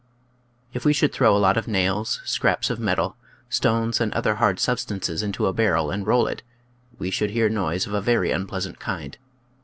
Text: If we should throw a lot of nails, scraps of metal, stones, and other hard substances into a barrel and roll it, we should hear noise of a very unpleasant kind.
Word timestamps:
If 0.73 0.83
we 0.83 0.93
should 0.93 1.13
throw 1.13 1.37
a 1.37 1.37
lot 1.37 1.57
of 1.57 1.67
nails, 1.67 2.21
scraps 2.25 2.71
of 2.71 2.79
metal, 2.79 3.17
stones, 3.49 4.01
and 4.01 4.11
other 4.13 4.33
hard 4.41 4.59
substances 4.59 5.21
into 5.21 5.45
a 5.45 5.53
barrel 5.53 5.91
and 5.91 6.07
roll 6.07 6.25
it, 6.25 6.41
we 6.97 7.11
should 7.11 7.29
hear 7.29 7.49
noise 7.49 7.85
of 7.85 7.93
a 7.93 8.01
very 8.01 8.31
unpleasant 8.31 8.79
kind. 8.79 9.15